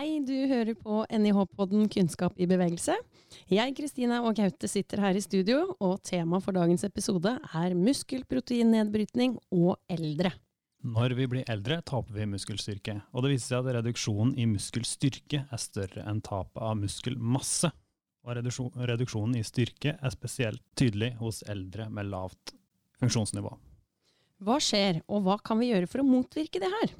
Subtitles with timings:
[0.00, 2.94] Hei, du hører på NIH-podden Kunnskap i bevegelse.
[3.52, 9.34] Jeg, Kristina og Gaute sitter her i studio, og tema for dagens episode er muskelproteinnedbrytning
[9.52, 10.30] og eldre.
[10.88, 15.42] Når vi blir eldre, taper vi muskelstyrke, og det viser seg at reduksjonen i muskelstyrke
[15.42, 17.68] er større enn tapet av muskelmasse.
[18.24, 22.56] Og reduksjonen i styrke er spesielt tydelig hos eldre med lavt
[23.04, 23.52] funksjonsnivå.
[24.48, 26.96] Hva skjer, og hva kan vi gjøre for å motvirke det her?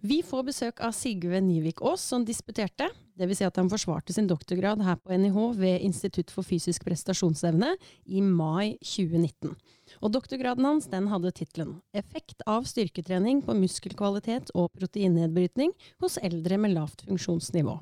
[0.00, 2.88] Vi får besøk av Sigve Nyvik Aas, som disputerte,
[3.20, 3.40] dvs.
[3.40, 7.74] Si at han forsvarte sin doktorgrad her på NIH ved Institutt for fysisk prestasjonsevne
[8.06, 9.54] i mai 2019.
[10.00, 16.58] Og doktorgraden hans den hadde tittelen 'Effekt av styrketrening på muskelkvalitet og proteinnedbrytning hos eldre
[16.58, 17.80] med lavt funksjonsnivå'.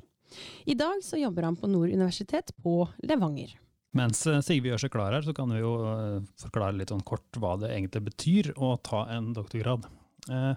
[0.66, 3.54] I dag så jobber han på Nord universitet på Levanger.
[3.96, 7.04] Mens eh, Sigve gjør seg klar her, så kan vi jo eh, forklare litt sånn
[7.08, 9.88] kort hva det egentlig betyr å ta en doktorgrad.
[10.28, 10.52] Eh,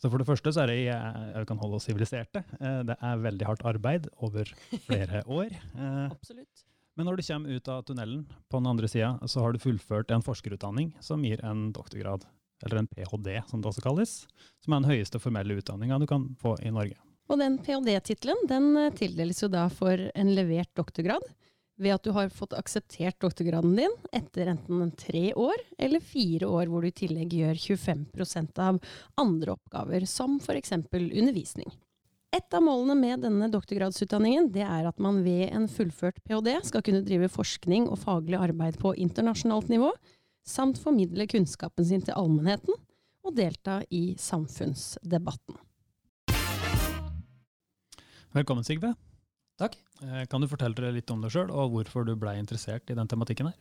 [0.00, 2.42] så for det første så er det jeg kan holde oss siviliserte.
[2.58, 4.50] Eh, det er veldig hardt arbeid over
[4.88, 5.54] flere år.
[5.54, 6.64] Eh, Absolutt.
[6.94, 10.12] Men når du kommer ut av tunnelen på den andre sida, så har du fullført
[10.14, 12.26] en forskerutdanning som gir en doktorgrad,
[12.66, 13.40] eller en ph.d.
[13.50, 14.12] som det også kalles,
[14.62, 16.98] som er den høyeste formelle utdanninga du kan få i Norge.
[17.32, 21.24] Og den ph.d.-tittelen den eh, tildeles jo da for en levert doktorgrad
[21.80, 26.70] ved at du har fått akseptert doktorgraden din etter enten tre år eller fire år
[26.70, 28.78] hvor du i tillegg gjør 25% av
[29.20, 30.72] andre oppgaver, som f.eks.
[30.92, 31.72] undervisning.
[32.34, 36.56] Et av målene med denne doktorgradsutdanningen det er at man ved en fullført ph.d.
[36.66, 39.92] skal kunne drive forskning og faglig arbeid på internasjonalt nivå,
[40.46, 42.74] samt formidle kunnskapen sin til allmennheten
[43.24, 45.58] og delta i samfunnsdebatten.
[48.34, 48.96] Velkommen, Sigve.
[49.60, 49.76] Takk.
[50.02, 53.10] Eh, kan du fortelle litt om deg sjøl, og hvorfor du ble interessert i den
[53.10, 53.58] tematikken her?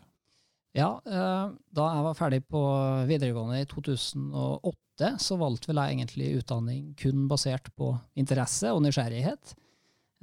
[0.74, 2.62] Ja, eh, da jeg var ferdig på
[3.10, 9.54] videregående i 2008, så valgte vel jeg egentlig utdanning kun basert på interesse og nysgjerrighet.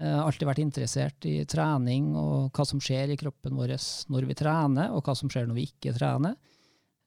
[0.00, 3.74] Jeg har alltid vært interessert i trening og hva som skjer i kroppen vår
[4.10, 6.38] når vi trener, og hva som skjer når vi ikke trener.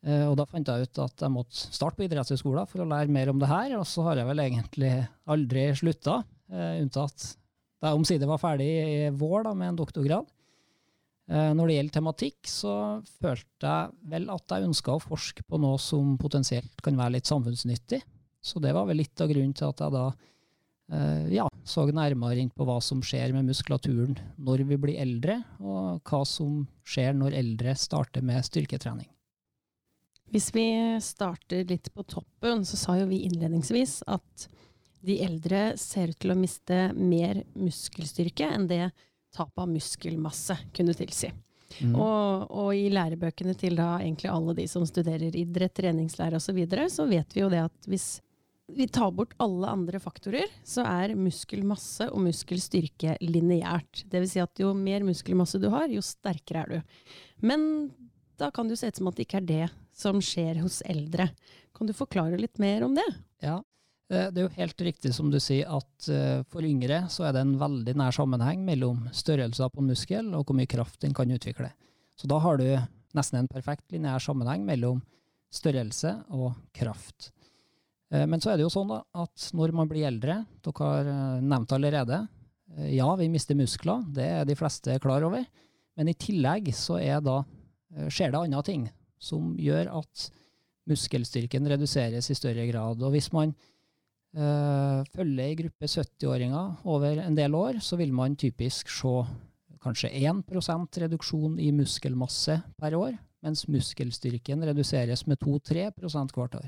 [0.08, 3.12] Eh, og da fant jeg ut at jeg måtte starte på idrettshøyskolen for å lære
[3.12, 4.94] mer om det her, og så har jeg vel egentlig
[5.36, 6.22] aldri slutta,
[6.54, 7.34] unntatt
[7.84, 10.30] da jeg omsider var ferdig i vår da, med en doktorgrad.
[11.32, 12.76] Eh, når det gjelder tematikk, så
[13.20, 17.28] følte jeg vel at jeg ønska å forske på noe som potensielt kan være litt
[17.28, 18.00] samfunnsnyttig.
[18.44, 20.06] Så det var vel litt av grunnen til at jeg da
[20.96, 25.42] eh, ja, så nærmere inn på hva som skjer med muskulaturen når vi blir eldre,
[25.60, 29.08] og hva som skjer når eldre starter med styrketrening.
[30.34, 30.66] Hvis vi
[31.04, 34.48] starter litt på toppen, så sa jo vi innledningsvis at
[35.04, 38.86] de eldre ser ut til å miste mer muskelstyrke enn det
[39.36, 41.32] tap av muskelmasse kunne tilsi.
[41.82, 41.96] Mm.
[41.98, 46.56] Og, og, i lærebøkene til da egentlig alle de som studerer idrett, treningslære osv., så,
[46.56, 48.08] videre, så vet vi jo det at hvis
[48.74, 54.06] vi tar bort alle andre faktorer, så er muskelmasse og muskelstyrke lineært.
[54.10, 54.36] Dvs.
[54.36, 57.02] Si at jo mer muskelmasse du har, jo sterkere er du.
[57.44, 57.66] Men
[58.40, 60.80] da kan det jo se ut som at det ikke er det som skjer hos
[60.90, 61.28] eldre.
[61.76, 63.10] Kan du forklare litt mer om det?
[63.44, 63.60] Ja,
[64.10, 67.44] det er jo helt riktig som du sier at eh, for yngre så er det
[67.46, 71.32] en veldig nær sammenheng mellom størrelsen på en muskel og hvor mye kraft den kan
[71.32, 71.72] utvikle.
[72.20, 72.68] Så da har du
[73.18, 75.02] nesten en perfekt lineær sammenheng mellom
[75.54, 77.32] størrelse og kraft.
[78.12, 81.12] Eh, men så er det jo sånn da, at når man blir eldre, dere har
[81.42, 82.24] nevnt allerede,
[82.90, 85.44] ja, vi mister muskler, det er de fleste klar over,
[85.94, 87.44] men i tillegg så da,
[88.10, 88.88] skjer det andre ting
[89.22, 90.24] som gjør at
[90.90, 93.04] muskelstyrken reduseres i større grad.
[93.04, 93.54] Og hvis man
[94.34, 99.12] Uh, følger ei gruppe 70-åringer over en del år, så vil man typisk se
[99.84, 103.14] kanskje 1% reduksjon i muskelmasse per år,
[103.46, 106.66] mens muskelstyrken reduseres med 2-3 hvert år.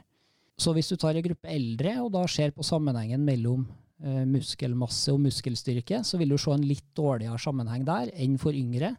[0.61, 5.15] Så hvis du tar ei gruppe eldre, og da ser på sammenhengen mellom uh, muskelmasse
[5.15, 8.93] og muskelstyrke, så vil du se en litt dårligere sammenheng der enn for yngre,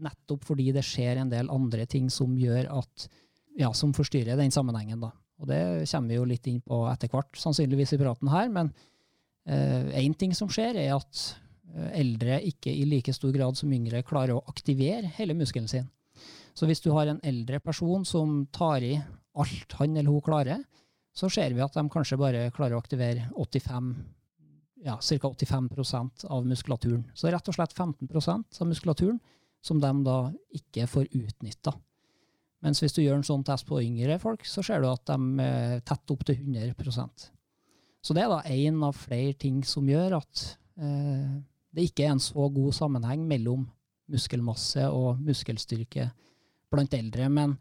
[0.00, 3.08] nettopp fordi det skjer en del andre ting som gjør at,
[3.58, 5.02] ja, som forstyrrer den sammenhengen.
[5.04, 5.12] da.
[5.38, 8.48] Og det kommer vi jo litt inn på etter hvert, sannsynligvis i praten her.
[8.52, 8.72] Men
[9.48, 11.22] én uh, ting som skjer, er at
[11.74, 15.86] uh, eldre ikke i like stor grad som yngre klarer å aktivere hele muskelen sin.
[16.58, 18.96] Så hvis du har en eldre person som tar i
[19.38, 20.64] alt han eller hun klarer,
[21.14, 23.92] så ser vi at de kanskje bare klarer å aktivere 85
[24.84, 25.28] ja, ca.
[25.28, 27.04] 85% av muskulaturen.
[27.14, 29.18] Så rett og slett 15% av muskulaturen
[29.64, 30.18] som de da
[30.54, 31.74] ikke får utnytta.
[32.64, 35.44] Mens hvis du gjør en sånn test på yngre folk, så ser du at de
[35.44, 37.28] er tett opp til 100%
[38.02, 40.44] Så det er da én av flere ting som gjør at
[40.80, 41.38] eh,
[41.74, 43.66] det ikke er en så god sammenheng mellom
[44.10, 46.08] muskelmasse og muskelstyrke
[46.72, 47.28] blant eldre.
[47.30, 47.54] Men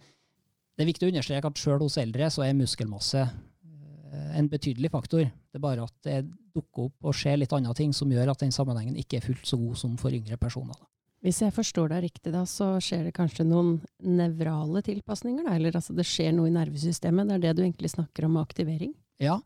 [0.78, 4.92] det er viktig å understreke at sjøl hos eldre så er muskelmasse eh, en betydelig
[4.94, 5.28] faktor.
[5.28, 6.28] Det er bare at det er
[6.58, 9.46] dukker opp og skjer litt andre ting som gjør at den sammenhengen ikke er fullt
[9.46, 10.74] så god som for yngre personer.
[10.74, 10.97] Da.
[11.26, 15.48] Hvis jeg forstår deg riktig, da, så skjer det kanskje noen nevrale tilpasninger?
[15.48, 15.56] Da?
[15.58, 17.28] Eller altså, det skjer noe i nervesystemet?
[17.28, 18.94] Det er det du egentlig snakker om aktivering?
[19.22, 19.40] Ja,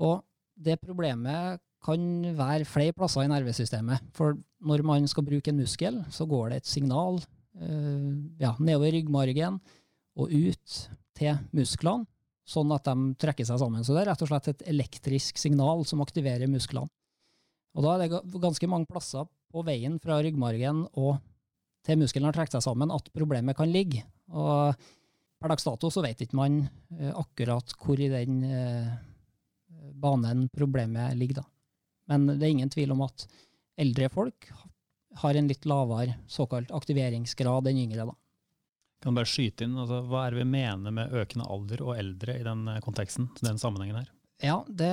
[0.00, 0.22] og
[0.56, 2.04] det problemet kan
[2.34, 4.08] være flere plasser i nervesystemet.
[4.16, 8.96] For når man skal bruke en muskel, så går det et signal øh, ja, nedover
[8.96, 9.60] ryggmargen
[10.18, 10.78] og ut
[11.18, 12.08] til musklene,
[12.48, 13.84] sånn at de trekker seg sammen.
[13.84, 16.88] Så det er rett og slett et elektrisk signal som aktiverer musklene.
[17.76, 21.18] Og da er det ganske mange plasser på veien fra ryggmargen og
[21.86, 24.02] til muskelen har trukket seg sammen, at problemet kan ligge.
[24.28, 24.76] Og
[25.38, 28.90] per dags dato så vet ikke man uh, akkurat hvor i den uh,
[29.96, 31.46] banen problemet ligger, da.
[32.08, 33.26] Men det er ingen tvil om at
[33.78, 34.50] eldre folk
[35.22, 38.16] har en litt lavere såkalt aktiveringsgrad enn yngre, da.
[39.02, 41.94] Kan du bare skyte inn, altså, Hva er det vi mener med økende alder og
[41.98, 44.08] eldre i den eh, konteksten, den sammenhengen her?
[44.38, 44.88] Ja, det,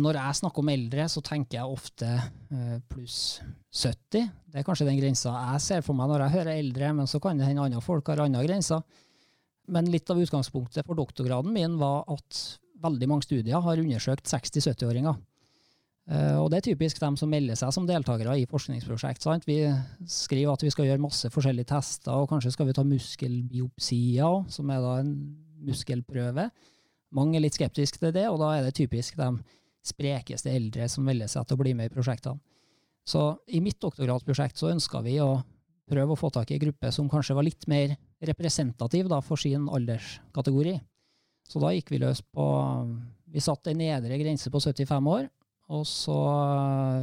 [0.00, 4.30] Når jeg snakker om eldre, så tenker jeg ofte eh, pluss 70.
[4.48, 7.20] Det er kanskje den grensa jeg ser for meg når jeg hører eldre, men så
[7.20, 8.80] kan det hende andre folk har andre grenser.
[9.68, 12.40] Men litt av utgangspunktet for doktorgraden min var at
[12.80, 15.18] veldig mange studier har undersøkt 60-70-åringer.
[16.08, 19.20] Eh, og det er typisk dem som melder seg som deltakere i forskningsprosjekt.
[19.26, 19.44] Sant?
[19.44, 19.60] Vi
[20.08, 24.72] skriver at vi skal gjøre masse forskjellige tester, og kanskje skal vi ta muskelbiopsier, som
[24.72, 25.14] er da en
[25.68, 26.48] muskelprøve.
[27.16, 29.30] Mange er litt skeptiske til det, og da er det typisk de
[29.88, 32.40] sprekeste eldre som velger seg til å bli med i prosjektene.
[33.08, 35.38] Så i mitt doktorgradsprosjekt så ønska vi å
[35.88, 37.94] prøve å få tak i ei gruppe som kanskje var litt mer
[38.28, 40.74] representativ da, for sin alderskategori.
[41.48, 42.44] Så da gikk vi løs på
[43.28, 45.26] Vi satte en nedre grense på 75 år,
[45.68, 46.16] og så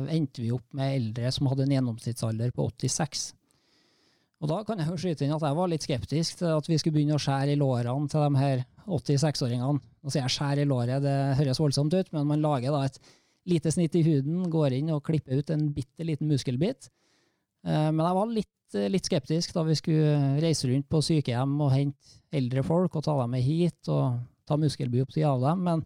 [0.09, 3.27] endte vi opp med eldre som hadde en gjennomsnittsalder på 86.
[4.41, 6.79] Og da kan jeg jo skyte inn at jeg var litt skeptisk til at vi
[6.81, 9.79] skulle begynne å skjære i lårene til de her 86-åringene.
[9.81, 12.99] Nå sier jeg skjær i låret, det høres voldsomt ut, men man lager da et
[13.49, 16.89] lite snitt i huden, går inn og klipper ut en bitte liten muskelbit.
[17.65, 21.73] Eh, men jeg var litt, litt, skeptisk da vi skulle reise rundt på sykehjem og
[21.73, 25.61] hente eldre folk og ta dem med hit og ta muskelbiopsi av dem.
[25.65, 25.85] Men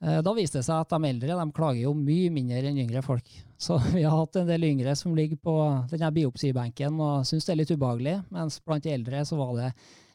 [0.00, 3.02] Eh, da viste det seg at de eldre de klager jo mye mindre enn yngre
[3.04, 3.26] folk.
[3.64, 5.56] Så vi har hatt en del yngre som ligger på
[5.90, 9.72] denne biopsibenken og syns det er litt ubehagelig, mens blant de eldre så var det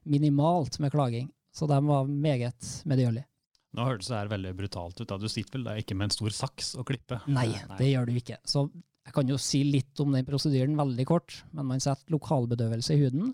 [0.10, 1.28] minimalt med klaging.
[1.56, 3.28] Så de var meget medgjørlige.
[3.76, 5.08] Nå hørtes det her veldig brutalt ut.
[5.08, 5.18] da.
[5.20, 7.24] Du sitter vel da ikke med en stor saks og klipper?
[7.28, 8.38] Nei, Nei, det gjør du ikke.
[8.48, 8.66] Så
[9.06, 11.42] jeg kan jo si litt om den prosedyren veldig kort.
[11.56, 13.34] Men man setter lokalbedøvelse i huden,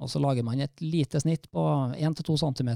[0.00, 1.64] og så lager man et lite snitt på
[1.96, 2.72] 1-2 cm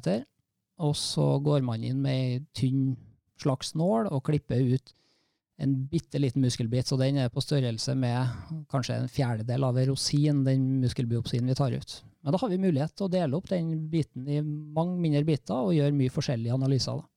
[0.82, 2.94] og så går man inn med ei tynn
[3.40, 4.94] slags nål og klipper ut
[5.62, 9.88] en bitte liten muskelbit, så den er på størrelse med kanskje en fjerdedel av en
[9.92, 11.98] rosin, den muskelbiopsien vi tar ut.
[12.24, 15.68] Men da har vi mulighet til å dele opp den biten i mange mindre biter
[15.68, 16.98] og gjøre mye forskjellige analyser.
[16.98, 17.08] da.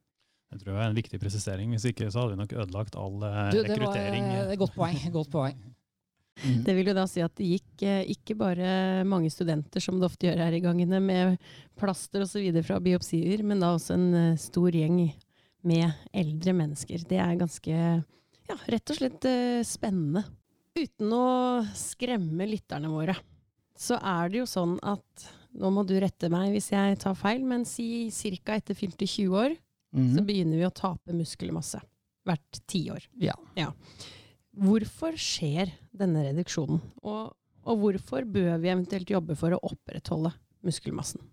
[0.54, 1.72] Jeg tror det er en viktig presisering.
[1.76, 4.30] Hvis ikke så hadde vi nok ødelagt all eh, du, det rekruttering.
[4.30, 5.00] Var, det er godt poeng.
[5.16, 5.58] Godt poeng.
[6.38, 6.60] Mm.
[6.68, 8.68] Det vil jo da si at det gikk eh, ikke bare
[9.10, 11.40] mange studenter, som det ofte gjør her i gangene, med
[11.80, 12.46] plaster osv.
[12.62, 15.00] fra biopsier, men da også en eh, stor gjeng
[15.68, 17.08] med eldre mennesker.
[17.10, 17.80] Det er ganske,
[18.48, 20.24] ja, rett og slett eh, spennende.
[20.78, 21.28] Uten å
[21.78, 23.16] skremme lytterne våre,
[23.78, 27.40] så er det jo sånn at Nå må du rette meg hvis jeg tar feil,
[27.48, 28.12] men si
[28.46, 28.60] ca.
[28.60, 29.56] etter fylte 20 år,
[29.96, 30.12] mm.
[30.14, 31.80] så begynner vi å tape muskelmasse.
[32.28, 33.08] Hvert tiår.
[33.24, 33.34] Ja.
[33.58, 33.72] ja.
[34.54, 37.32] Hvorfor skjer denne reduksjonen, og,
[37.64, 40.36] og, hvorfor bør vi eventuelt jobbe for å opprettholde
[40.68, 41.26] muskelmassen?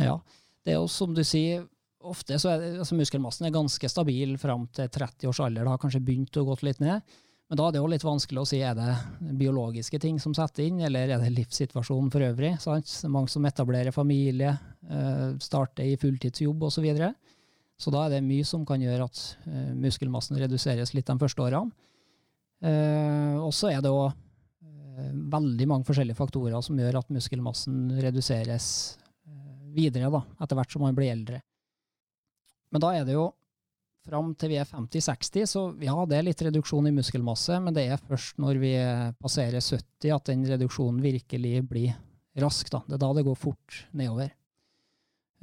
[0.00, 0.16] Ja,
[0.64, 1.68] det er jo som du sier,
[2.08, 5.64] ofte så er altså muskelmassen er ganske stabil fram til 30 års alder.
[5.64, 7.04] Det har kanskje begynt å gå litt ned.
[7.52, 8.92] Men da er det jo litt vanskelig å si er det
[9.36, 12.54] biologiske ting som setter inn, eller er det livssituasjonen for øvrig.
[12.62, 12.88] Sant?
[13.12, 14.54] Mange som etablerer familie,
[14.88, 16.78] eh, starter i fulltidsjobb osv.
[16.78, 17.10] Så, videre.
[17.76, 21.44] så da er det mye som kan gjøre at eh, muskelmassen reduseres litt de første
[21.44, 21.76] årene.
[22.64, 24.16] Eh, og så er det òg
[25.12, 28.66] veldig mange forskjellige faktorer som gjør at muskelmassen reduseres
[29.76, 31.44] videre da, etter hvert som man blir eldre.
[32.72, 33.28] Men da er det jo
[34.02, 37.84] fram til vi er 50-60, så ja, det er litt reduksjon i muskelmasse, men det
[37.86, 38.72] er først når vi
[39.22, 41.92] passerer 70 at den reduksjonen virkelig blir
[42.42, 42.70] rask.
[42.72, 42.80] Da.
[42.88, 44.32] Det er da det går fort nedover.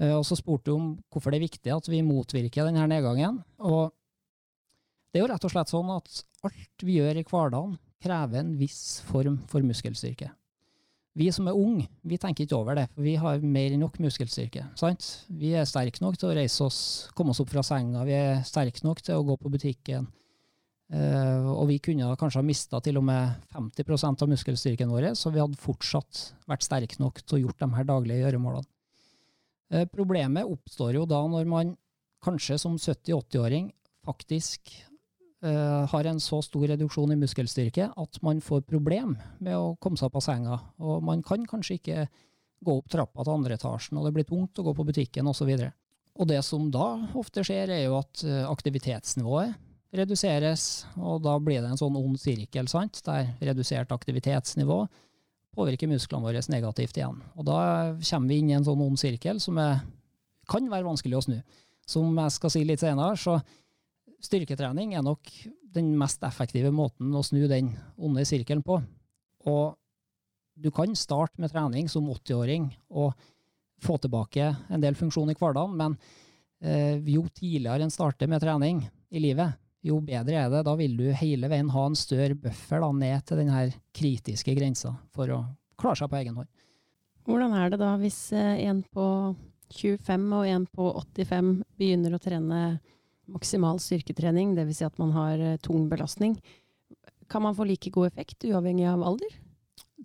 [0.09, 3.41] Og så spurte du om hvorfor det er viktig at vi motvirker denne nedgangen.
[3.59, 3.93] Og
[5.11, 8.53] det er jo rett og slett sånn at alt vi gjør i hverdagen, krever en
[8.59, 10.29] viss form for muskelstyrke.
[11.17, 13.97] Vi som er unge, vi tenker ikke over det, for vi har mer enn nok
[14.03, 14.67] muskelstyrke.
[14.77, 15.07] sant?
[15.27, 16.79] Vi er sterke nok til å reise oss,
[17.17, 20.07] komme oss opp fra senga, vi er sterke nok til å gå på butikken.
[20.89, 25.29] Uh, og vi kunne kanskje ha mista til og med 50% av muskelstyrken vår, så
[25.33, 28.69] vi hadde fortsatt vært sterke nok til å gjort de her daglige gjøremålene.
[29.69, 31.75] Uh, problemet oppstår jo da når man
[32.25, 33.69] kanskje som 70-80-åring
[34.07, 34.73] faktisk
[35.45, 39.99] eh, har en så stor reduksjon i muskelstyrke at man får problem med å komme
[39.99, 40.59] seg opp av senga.
[40.83, 42.07] Og man kan kanskje ikke
[42.65, 45.51] gå opp trappa til andre etasjen, og det blir tungt å gå på butikken osv.
[45.55, 45.69] Og,
[46.19, 49.55] og det som da ofte skjer, er jo at eh, aktivitetsnivået
[49.95, 54.83] reduseres, og da blir det en sånn ond sirkel, sant, der redusert aktivitetsnivå
[55.57, 57.23] påvirker musklene våre negativt igjen.
[57.35, 57.61] Og da
[57.97, 59.81] kommer vi inn i en sånn ond sirkel som er,
[60.49, 61.39] kan være vanskelig å snu.
[61.89, 63.39] Som jeg skal si litt senere, så
[64.23, 65.29] styrketrening er nok
[65.73, 68.79] den mest effektive måten å snu den onde sirkelen på.
[69.49, 69.75] Og
[70.59, 73.13] du kan starte med trening som 80-åring og
[73.79, 75.95] få tilbake en del funksjon i hverdagen, men
[76.59, 80.65] eh, jo tidligere en starter med trening i livet, jo bedre er det.
[80.67, 84.97] Da vil du hele veien ha en større buffer ned til den her kritiske grensa
[85.15, 85.43] for å
[85.79, 86.49] klare seg på egen hånd.
[87.29, 89.07] Hvordan er det da hvis eh, en på
[89.69, 92.61] 25 og en på 85 begynner å trene
[93.33, 94.81] maksimal styrketrening, dvs.
[94.81, 96.37] Si at man har eh, tung belastning?
[97.29, 99.35] Kan man få like god effekt uavhengig av alder?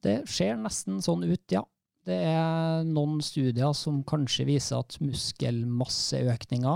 [0.04, 1.64] Det ser nesten sånn ut, ja.
[2.04, 6.74] Det er noen studier som kanskje viser at muskelmasseøkninga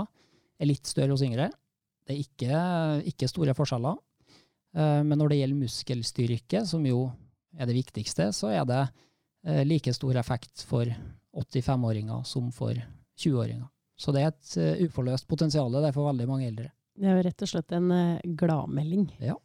[0.59, 1.51] er litt større hos yngre.
[2.07, 2.61] Det er ikke,
[3.11, 3.99] ikke store forskjeller.
[4.73, 7.07] Eh, men når det gjelder muskelstyrke, som jo
[7.57, 8.81] er det viktigste, så er det
[9.45, 10.89] eh, like stor effekt for
[11.37, 12.73] 85-åringer som for
[13.19, 13.67] 20-åringer.
[13.99, 16.69] Så det er et eh, uforløst potensial det er for veldig mange eldre.
[16.99, 17.91] Det er jo rett og slett en
[18.39, 19.05] gladmelding.
[19.23, 19.35] Ja.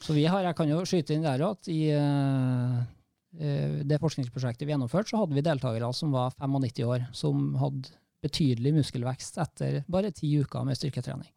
[0.00, 1.92] Så vi har, jeg kan jo skyte inn der at i
[3.30, 7.92] det forskningsprosjektet vi gjennomførte, så hadde vi deltakere som var 95 år, som hadde
[8.24, 11.28] betydelig muskelvekst etter bare ti uker med styrketrening.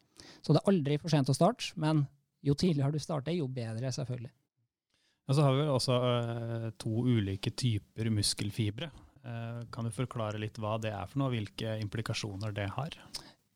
[0.44, 2.04] Så det er aldri for sent å starte, men
[2.44, 4.32] jo tidligere du starter, jo bedre, selvfølgelig.
[5.24, 8.90] Og så har vi også uh, to ulike typer muskelfibre.
[9.24, 12.96] Uh, kan du forklare litt hva det er for noe, og hvilke implikasjoner det har?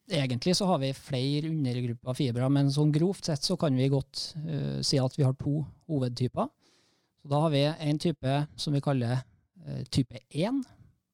[0.08, 3.90] Egentlig så har vi flere undergrupper av fibre, men sånn grovt sett så kan vi
[3.92, 5.60] godt uh, si at vi har to
[5.90, 6.48] hovedtyper.
[7.20, 9.20] Så da har vi en type som vi kaller
[9.92, 10.62] type 1.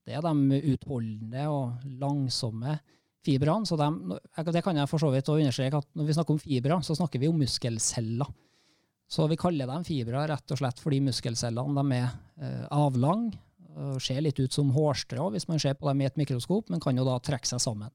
[0.06, 2.76] Det er de utholdende og langsomme
[3.24, 3.66] fibrene.
[3.66, 4.18] Så de,
[4.52, 7.22] det kan jeg for så vidt understreke at når vi snakker om fibre, så snakker
[7.22, 8.30] vi om muskelceller.
[9.10, 12.06] Så vi kaller dem fibre rett og slett fordi muskelcellene de er
[12.40, 13.36] eh, avlange
[14.02, 16.96] ser litt ut som hårstrå hvis man ser på dem i et mikroskop, men kan
[16.96, 17.90] jo da trekke seg sammen.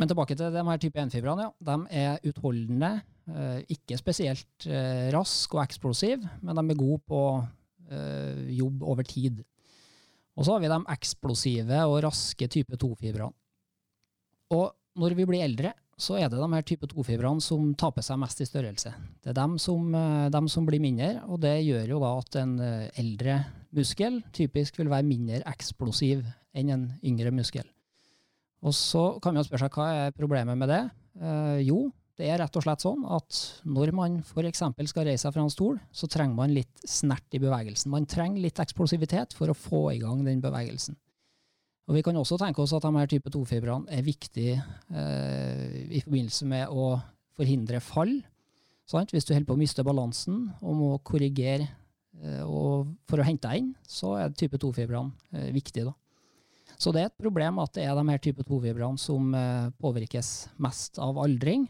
[0.00, 1.46] Men tilbake til de her type 1-fibrene.
[1.46, 1.52] Ja.
[1.70, 2.90] De er utholdende,
[3.30, 7.20] eh, ikke spesielt rask raske og eksplosive, men de er gode på
[7.90, 9.44] eh, jobb over tid.
[10.34, 13.32] Og så har vi de eksplosive og raske type 2-fibrene.
[14.54, 18.18] Og når vi blir eldre, så er det de her type 2-fibrene som taper seg
[18.18, 18.90] mest i størrelse.
[19.22, 22.36] Det er dem som, eh, dem som, blir mindre, og det gjør jo da at
[22.42, 23.38] en eh, eldre
[23.74, 27.66] muskel typisk vil være mindre eksplosiv enn en yngre muskel.
[28.64, 30.82] Og så kan man spørre seg hva er problemet med det?
[31.20, 34.62] Eh, jo, det er rett og slett sånn at når man f.eks.
[34.88, 37.90] skal reise seg fra en stol, så trenger man litt snert i bevegelsen.
[37.92, 40.96] Man trenger litt eksplosivitet for å få i gang den bevegelsen.
[41.84, 44.56] Og Vi kan også tenke oss at de her type 2-fibrene er viktige
[44.88, 46.94] eh, i forbindelse med å
[47.36, 48.14] forhindre fall.
[48.88, 49.12] Sant?
[49.12, 51.68] Hvis du holder på å miste balansen og må korrigere
[52.22, 52.44] eh,
[53.08, 55.94] for å hente deg inn, så er type 2-fibrene viktig, da.
[56.78, 60.30] Så det er et problem at det er de her type 2-fibrene som eh, påvirkes
[60.62, 61.66] mest av aldring.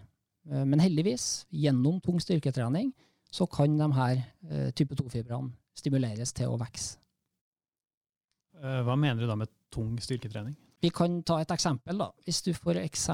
[0.51, 2.93] Eh, men heldigvis, gjennom tung styrketrening,
[3.35, 7.01] så kan de her eh, type 2-fibrene stimuleres til å vokse.
[8.65, 10.55] Hva mener du da med tung styrketrening?
[10.81, 11.99] Vi kan ta et eksempel.
[11.99, 12.07] da.
[12.25, 13.09] Hvis du f.eks.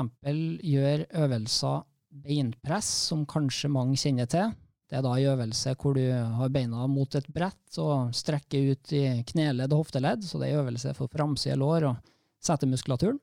[0.68, 4.52] gjør øvelser beinpress, som kanskje mange kjenner til.
[4.90, 8.92] Det er da en øvelse hvor du har beina mot et brett og strekker ut
[8.98, 10.24] i kneledd og hofteledd.
[10.26, 12.08] Så det er øvelse for framside lår og
[12.42, 13.20] setemuskulaturen.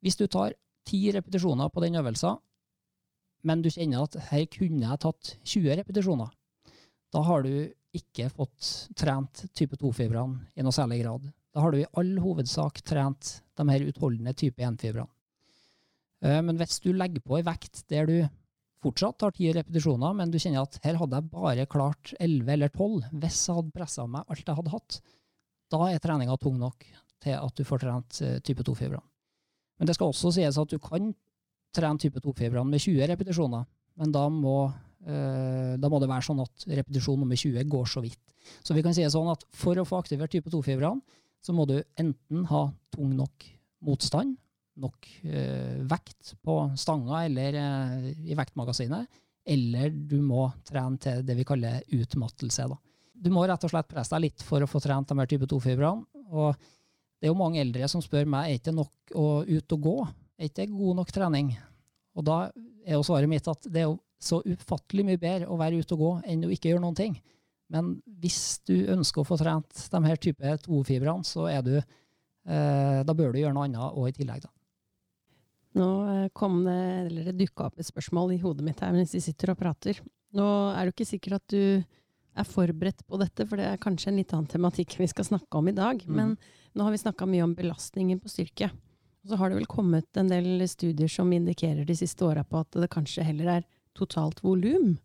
[0.00, 0.56] Hvis du tar
[0.88, 2.40] ti repetisjoner på den øvelsen,
[3.44, 6.30] men du kjenner at her kunne jeg tatt 20 repetisjoner,
[7.12, 7.52] da har du
[7.94, 11.28] ikke fått trent type 2-fibrene i noe særlig grad.
[11.54, 15.06] Da har du i all hovedsak trent de her utholdende type 1-fibrene.
[16.24, 18.16] Eh, men hvis du legger på ei vekt der du
[18.84, 22.72] fortsatt tar ti repetisjoner, men du kjenner at her hadde jeg bare klart 11 eller
[22.72, 25.00] 12 hvis jeg hadde pressa meg alt jeg hadde hatt,
[25.72, 26.86] da er treninga tung nok
[27.24, 29.02] til at du får trent eh, type 2-fibrene.
[29.80, 31.12] Men det skal også sies at du kan
[31.74, 33.64] trene type 2-fibrene med 20 repetisjoner,
[33.98, 34.68] men da må,
[35.06, 38.22] eh, da må, det være sånn at repetisjon nummer 20 går så vidt.
[38.62, 41.02] Så vi kan si det sånn at for å få aktivert type 2-fibrene,
[41.44, 43.48] så må du enten ha tung nok
[43.84, 44.38] motstand,
[44.80, 51.36] nok eh, vekt på stanga eller eh, i vektmagasinet, eller du må trene til det
[51.38, 52.68] vi kaller utmattelse.
[52.70, 52.78] Da.
[53.14, 55.48] Du må rett og slett presse deg litt for å få trent de her type
[55.50, 56.06] 2-fibrene.
[56.34, 56.56] Og
[57.20, 59.98] det er jo mange eldre som spør meg er ikke nok å ut og gå.
[60.38, 61.52] Er ikke det god nok trening?
[62.14, 62.38] Og da
[62.84, 65.96] er jo svaret mitt at det er jo så ufattelig mye bedre å være ute
[65.96, 67.16] og gå enn å ikke gjøre noen ting.
[67.72, 73.00] Men hvis du ønsker å få trent de her type 2-fibrene, så er du eh,
[73.04, 74.52] Da bør du gjøre noe annet òg i tillegg, da.
[75.74, 79.14] Nå eh, kom det, eller det dukka opp et spørsmål i hodet mitt her mens
[79.14, 79.98] vi sitter og prater.
[80.34, 81.82] Nå er det ikke sikkert at du
[82.34, 85.58] er forberedt på dette, for det er kanskje en litt annen tematikk vi skal snakke
[85.58, 86.02] om i dag.
[86.06, 86.16] Mm.
[86.18, 86.34] Men
[86.74, 88.70] nå har vi snakka mye om belastningen på styrke.
[89.24, 92.60] Og så har det vel kommet en del studier som indikerer de siste åra på
[92.60, 94.96] at det kanskje heller er totalt volum.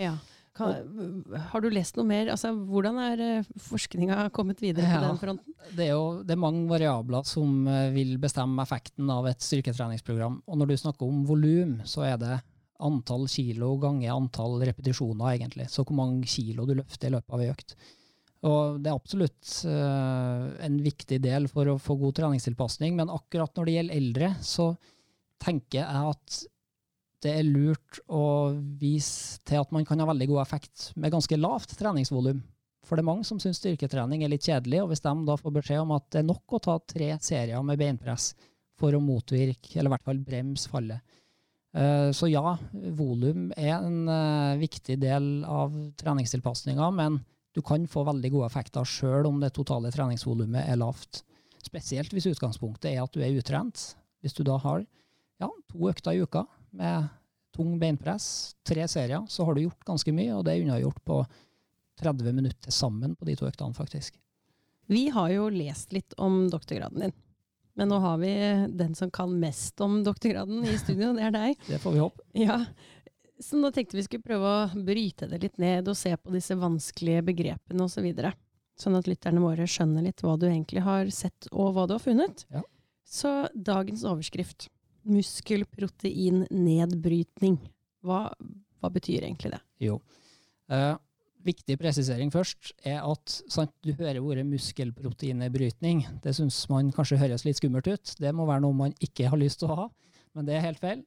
[0.00, 0.16] Ja.
[0.60, 2.30] Kan, har du lest noe mer?
[2.34, 5.02] Altså, hvordan er uh, forskninga kommet videre på Ja.
[5.08, 5.54] den fronten?
[5.74, 10.42] Det er jo det er mange variabler som eh, vil bestemme effekten av et styrketreningsprogram.
[10.46, 12.38] Og når du snakker om volum, så er det
[12.80, 15.66] antall kilo ganger antall repetisjoner, egentlig.
[15.68, 17.74] Så hvor mange kilo du løfter i løpet av ei økt.
[18.48, 23.52] Og det er absolutt eh, en viktig del for å få god treningstilpasning, men akkurat
[23.58, 24.70] når det gjelder eldre, så
[25.44, 26.40] tenker jeg at
[27.24, 31.36] det er lurt å vise til at man kan ha veldig god effekt med ganske
[31.36, 32.40] lavt treningsvolum.
[32.86, 35.56] For det er mange som syns styrketrening er litt kjedelig, og hvis de da får
[35.58, 38.32] beskjed om at det er nok å ta tre serier med beinpress
[38.80, 41.18] for å motvirke, eller i hvert fall bremse fallet.
[41.76, 47.20] Eh, Så ja, volum er en eh, viktig del av treningstilpasninga, men
[47.54, 51.22] du kan få veldig gode effekter sjøl om det totale treningsvolumet er lavt.
[51.60, 53.90] Spesielt hvis utgangspunktet er at du er utrent.
[54.24, 54.86] Hvis du da har
[55.40, 56.46] ja, to økter i uka
[56.76, 57.08] med
[57.54, 61.22] tung beinpress, tre serier, så har du gjort ganske mye, og det er unnagjort på
[62.00, 64.16] 30 minutter sammen på de to øktene, faktisk.
[64.90, 67.12] Vi har jo lest litt om doktorgraden din.
[67.78, 68.30] Men nå har vi
[68.76, 71.60] den som kan mest om doktorgraden i studio, det er deg.
[71.70, 72.24] Det får vi håpe.
[72.38, 72.64] Ja,
[73.40, 76.56] Så nå tenkte vi skulle prøve å bryte det litt ned og se på disse
[76.58, 78.00] vanskelige begrepene osv.
[78.00, 78.34] Så videre.
[78.80, 82.02] sånn at lytterne våre skjønner litt hva du egentlig har sett og hva du har
[82.02, 82.44] funnet.
[82.50, 82.64] Ja.
[83.04, 84.68] Så dagens overskrift
[85.08, 87.56] muskelproteinnedbrytning.
[88.04, 88.20] Hva,
[88.80, 89.62] hva betyr egentlig det?
[89.86, 89.94] Jo.
[90.70, 90.96] Eh,
[91.46, 96.06] viktig presisering først er at sant, du hører ordet muskelproteinnedbrytning.
[96.24, 98.06] Det syns man kanskje høres litt skummelt ut.
[98.20, 99.88] Det må være noe man ikke har lyst til å ha,
[100.36, 101.00] men det er helt feil.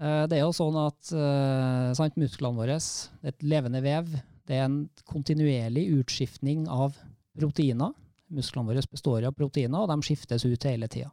[0.00, 4.06] Eh, det er jo sånn at eh, sant, musklene våre er et levende vev.
[4.48, 6.96] Det er en kontinuerlig utskiftning av
[7.38, 7.92] proteiner.
[8.30, 11.10] Musklene våre består av proteiner, og de skiftes ut hele tida.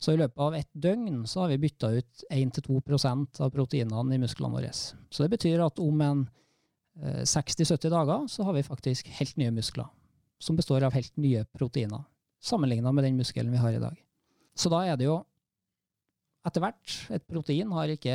[0.00, 4.20] Så i løpet av et døgn så har vi bytta ut 1-2% av proteinene i
[4.22, 4.70] musklene våre.
[4.72, 6.22] Så det betyr at om en
[7.02, 9.90] eh, 60-70 dager så har vi faktisk helt nye muskler,
[10.40, 12.06] som består av helt nye proteiner,
[12.40, 14.00] sammenligna med den muskelen vi har i dag.
[14.56, 15.20] Så da er det jo
[16.48, 18.14] etter hvert Et protein har ikke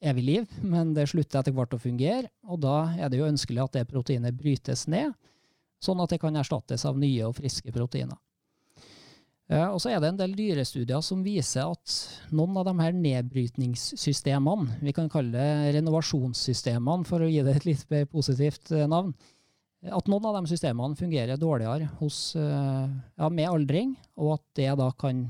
[0.00, 3.60] evig liv, men det slutter etter hvert å fungere, og da er det jo ønskelig
[3.66, 5.12] at det proteinet brytes ned,
[5.82, 8.16] sånn at det kan erstattes av nye og friske proteiner.
[9.52, 11.96] Og så er det en del dyrestudier som viser at
[12.32, 17.66] noen av de her nedbrytningssystemene, vi kan kalle det renovasjonssystemene for å gi det et
[17.68, 19.12] litt mer positivt eh, navn,
[19.82, 22.88] at noen av de systemene fungerer dårligere hos, eh,
[23.18, 25.26] ja, med aldring, og at det da kan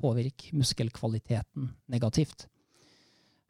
[0.00, 2.46] påvirke muskelkvaliteten negativt.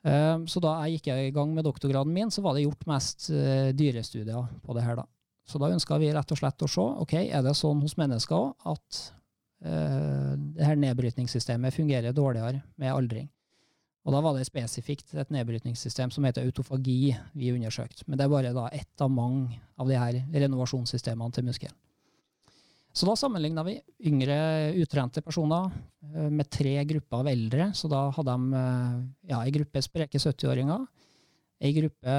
[0.06, 3.28] Eh, Så da jeg gikk i gang med doktorgraden min, så var det gjort mest
[3.76, 5.02] dyrestudier på det her.
[5.02, 5.08] da.
[5.44, 8.38] Så da ønska vi rett og slett å se ok, er det sånn hos mennesker
[8.38, 9.19] også at
[9.60, 13.26] det her nedbrytningssystemet fungerer dårligere med aldring.
[14.08, 18.06] Og da var det spesifikt et nedbrytningssystem som heter autofagi vi undersøkte.
[18.06, 21.76] Men det er bare da ett av mange av de her renovasjonssystemene til muskelen.
[22.90, 23.76] Så da sammenligna vi
[24.10, 24.36] yngre
[24.80, 25.68] utrente personer
[26.10, 27.68] eh, med tre grupper av eldre.
[27.76, 28.96] Så da hadde de eh,
[29.30, 30.88] ja, ei gruppe spreke 70-åringer,
[31.62, 32.16] ei gruppe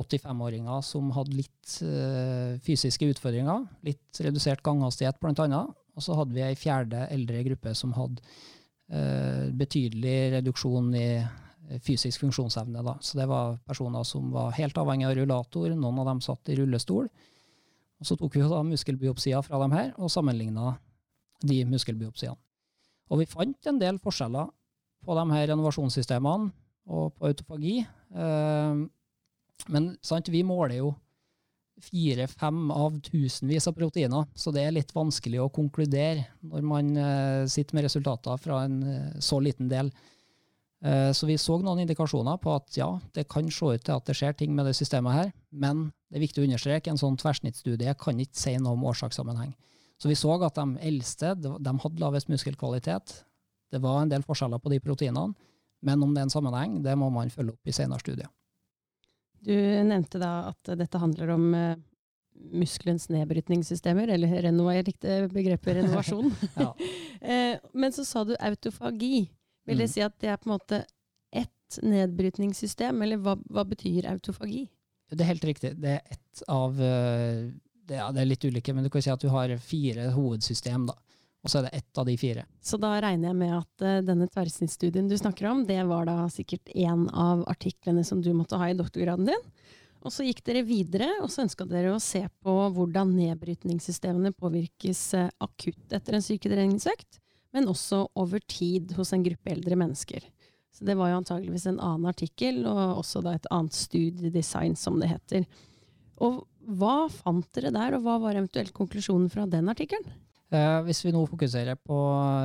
[0.00, 5.72] 85-åringer som hadde litt eh, fysiske utfordringer, litt redusert ganghastighet annet.
[6.00, 8.24] Og så hadde vi ei fjerde eldre gruppe som hadde
[8.88, 12.80] eh, betydelig reduksjon i eh, fysisk funksjonsevne.
[12.86, 12.94] Da.
[13.04, 16.56] Så det var personer som var helt avhengig av rullator, noen av dem satt i
[16.56, 17.10] rullestol.
[18.00, 20.78] Og så tok vi da muskelbiopsier fra dem her, og sammenligna
[21.44, 22.40] de muskelbiopsiene.
[23.10, 24.48] Og vi fant en del forskjeller
[25.04, 26.48] på de her renovasjonssystemene
[26.90, 27.76] og på autofagi.
[27.84, 28.82] Eh,
[29.68, 30.94] men sant, vi måler jo
[31.84, 37.44] fire-fem av tusenvis av proteiner, så det er litt vanskelig å konkludere når man eh,
[37.50, 39.92] sitter med resultater fra en eh, så liten del.
[40.84, 44.06] Eh, så vi så noen indikasjoner på at ja, det kan se ut til at
[44.08, 47.18] det skjer ting med det systemet her, men det er viktig å understreke, en sånn
[47.20, 49.52] tverrsnittstudie kan ikke si noe om årsakssammenheng.
[50.00, 53.18] Så vi så at de eldste de de hadde lavest muskelkvalitet.
[53.70, 55.36] Det var en del forskjeller på de proteinene,
[55.84, 58.28] men om det er en sammenheng, det må man følge opp i senere studier.
[59.44, 59.52] Du
[59.88, 61.76] nevnte da at dette handler om eh,
[62.52, 66.32] muskelens nedbrytningssystemer, eller renova, jeg likte begrepet renovasjon.
[66.60, 66.72] Ja.
[67.20, 69.28] Eh, Men så sa du autofagi.
[69.68, 69.92] Vil det Mm.
[69.92, 70.78] si at det er på en måte
[71.36, 74.64] ett et nedbrytningssystem, eller hva, hva betyr autofagi?
[75.12, 75.74] Det er helt riktig.
[75.78, 77.50] Det er ett av eh,
[77.86, 80.88] det, ja, det er litt ulike, men du kan si at du har fire hovedsystem,
[80.88, 80.96] da.
[81.40, 82.44] Og så er det ett av de fire.
[82.60, 86.26] Så da regner jeg med at uh, denne tverrsnittstudien du snakker om, det var da
[86.32, 89.46] sikkert én av artiklene som du måtte ha i doktorgraden din.
[90.04, 95.02] Og så gikk dere videre, og så ønska dere å se på hvordan nedbrytningssystemene påvirkes
[95.16, 97.20] uh, akutt etter en styrketreningsøkt,
[97.56, 100.28] men også over tid hos en gruppe eldre mennesker.
[100.76, 105.00] Så det var jo antageligvis en annen artikkel, og også da et annet studiedesign, som
[105.00, 105.48] det heter.
[106.20, 110.06] Og hva fant dere der, og hva var eventuelt konklusjonen fra den artikkelen?
[110.50, 111.96] Eh, hvis vi nå fokuserer på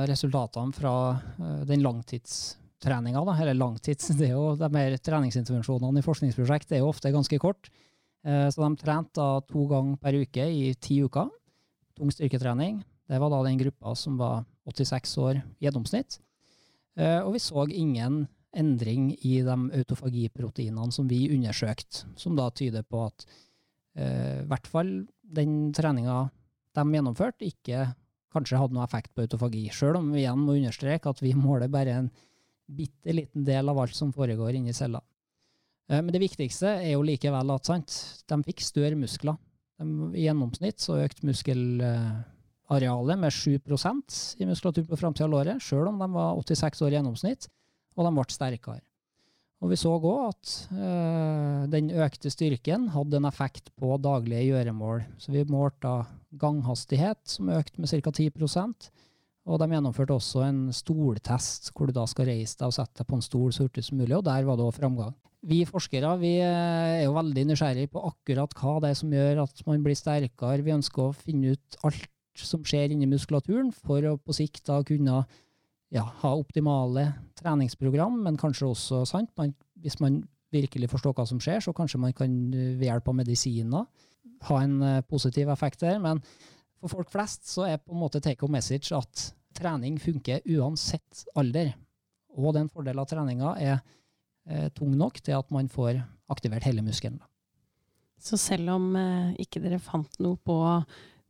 [0.06, 6.70] resultatene fra eh, den langtidstreninga, eller langtids, det er jo de mer treningsintervensjonene i forskningsprosjekt
[6.70, 7.70] det er jo ofte ganske kort.
[8.26, 11.32] Eh, så de trente da to ganger per uke i ti uker.
[11.98, 12.78] Tung styrketrening.
[13.06, 16.18] Det var da den gruppa som var 86 år i gjennomsnitt.
[16.96, 18.22] Og vi så ingen
[18.56, 23.26] endring i de autofagiproteinene som vi undersøkte, som da tyder på at
[24.00, 24.90] i hvert fall
[25.36, 26.24] den treninga
[26.76, 27.88] de gjennomførte, ikke
[28.36, 29.66] kanskje hadde noe effekt på autofagi.
[29.72, 32.08] Sjøl om vi igjen må understreke at vi måler bare en
[32.66, 35.00] bitte liten del av alt som foregår inni cella.
[35.90, 39.38] Eh, men det viktigste er jo likevel at sant, de fikk større muskler.
[39.80, 39.86] De,
[40.16, 46.00] I gjennomsnitt så økte muskelarealet med 7% i muskulatur på framsida av låret, sjøl om
[46.02, 47.48] de var 86 år i gjennomsnitt,
[47.96, 48.82] og de ble sterkere.
[49.64, 55.06] Og vi så òg at øh, den økte styrken hadde en effekt på daglige gjøremål.
[55.18, 56.02] Så vi målte
[56.36, 58.12] ganghastighet, som økte med ca.
[58.12, 58.90] 10%
[59.46, 63.08] og de gjennomførte også en stoltest, hvor du da skal reise deg og sette deg
[63.08, 65.14] på en stol så hurtig som mulig, og der var det òg framgang.
[65.46, 69.44] Vi forskere vi eh, er jo veldig nysgjerrige på akkurat hva det er som gjør
[69.44, 70.64] at man blir sterkere.
[70.66, 74.80] Vi ønsker å finne ut alt som skjer inni muskulaturen, for å på sikt da
[74.84, 75.22] kunne
[75.96, 77.08] ja, ha optimale
[77.40, 80.22] treningsprogram, men kanskje også sant, man, hvis man
[80.54, 83.86] virkelig forstår hva som skjer, så kanskje man kan ved hjelp av medisiner
[84.46, 85.98] ha en uh, positiv effekt der.
[86.02, 86.20] Men
[86.80, 91.24] for folk flest så er på en måte take home message at trening funker uansett
[91.38, 91.72] alder.
[92.36, 96.84] Og den fordelen av treninga er eh, tung nok til at man får aktivert hele
[96.84, 97.16] muskelen.
[98.20, 100.58] Så selv om eh, ikke dere fant noe på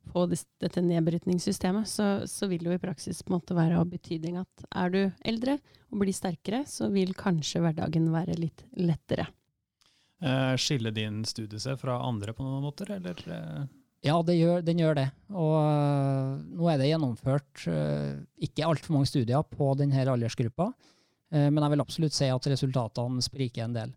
[0.06, 3.88] på dette nedbrytningssystemet, så, så, vil det jo i praksis på en måte være av
[3.90, 5.58] betydning at er du eldre
[5.90, 9.28] og blir sterkere, så vil kanskje hverdagen være litt lettere.
[10.24, 13.20] Eh, skiller din studie seg fra andre på noen måter, eller?
[13.26, 13.66] Eh?
[14.06, 15.06] Ja, gjør, den gjør det.
[15.34, 20.70] Og uh, nå er det gjennomført uh, ikke altfor mange studier på denne aldersgruppa,
[21.34, 23.90] men jeg vil absolutt si at resultatene spriker en del.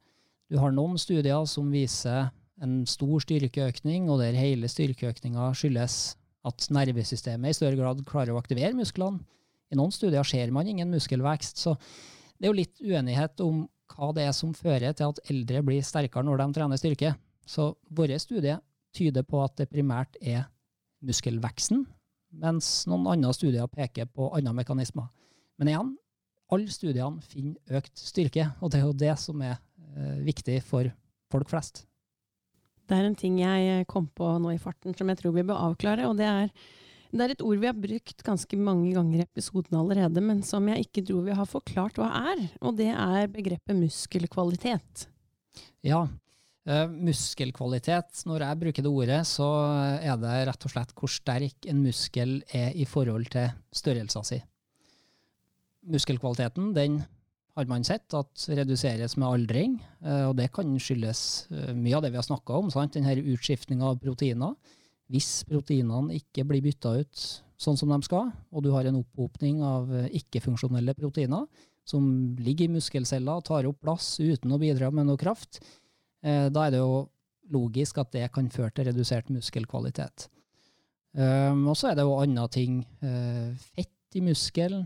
[0.50, 2.32] Du har noen studier som viser
[2.64, 5.98] en stor styrkeøkning, og der hele styrkeøkninga skyldes
[6.48, 9.22] at nervesystemet i større grad klarer å aktivere musklene.
[9.70, 11.76] I noen studier ser man ingen muskelvekst, så
[12.40, 15.86] det er jo litt uenighet om hva det er som fører til at eldre blir
[15.86, 17.14] sterkere når de trener styrke.
[17.46, 18.62] Så våre studier
[18.96, 20.48] tyder på at det primært er
[21.06, 21.84] muskelveksten,
[22.40, 25.10] mens noen andre studier peker på andre mekanismer.
[25.60, 25.92] Men igjen,
[26.50, 30.90] alle studiene finner økt styrke, og det er jo det som er eh, viktig for
[31.30, 31.84] folk flest.
[32.90, 35.66] Det er en ting jeg kom på nå i farten som jeg tror vi bør
[35.70, 36.08] avklare.
[36.10, 36.48] og det er,
[37.14, 40.66] det er et ord vi har brukt ganske mange ganger i episoden allerede, men som
[40.72, 42.42] jeg ikke tror vi har forklart hva er.
[42.66, 45.06] Og det er begrepet muskelkvalitet.
[45.86, 48.24] Ja, uh, muskelkvalitet.
[48.26, 49.50] Når jeg bruker det ordet, så
[50.02, 54.46] er det rett og slett hvor sterk en muskel er i forhold til størrelsen sin.
[55.90, 57.02] Muskelkvaliteten den
[57.60, 59.78] har man sett at reduseres med aldring.
[60.06, 62.96] Eh, og det kan skyldes eh, mye av det vi har snakka om, sant?
[62.96, 64.56] denne utskiftninga av proteiner.
[65.12, 67.26] Hvis proteinene ikke blir bytta ut
[67.60, 71.48] sånn som de skal, og du har en opphopning av eh, ikke-funksjonelle proteiner
[71.90, 72.06] som
[72.40, 75.58] ligger i muskelceller og tar opp plass uten å bidra med noe kraft,
[76.22, 77.08] da er det jo
[77.50, 80.28] logisk at det kan føre til redusert muskelkvalitet.
[81.18, 82.76] Og så er det jo andre ting.
[83.00, 84.84] Fett i muskelen.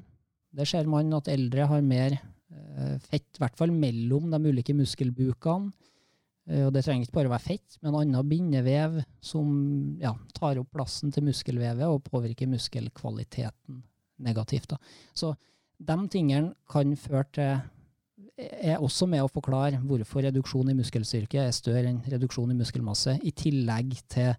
[0.56, 2.16] Det ser man at eldre har mer
[3.04, 5.72] fett, i hvert fall mellom de ulike muskelbukene.
[6.50, 9.50] Eh, og det trenger ikke bare å være fett, men annen bindevev som
[10.02, 13.84] ja, tar opp plassen til muskelvevet og påvirker muskelkvaliteten
[14.24, 14.74] negativt.
[14.76, 14.80] Da.
[15.16, 15.34] Så
[15.84, 17.54] de tingene kan føre til
[18.34, 23.20] er også med å forklare hvorfor reduksjon i muskelstyrke er større enn reduksjon i muskelmasse,
[23.22, 24.34] i tillegg til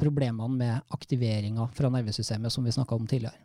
[0.00, 3.38] problemene med aktiveringa fra nervesystemet som vi snakka om tidligere.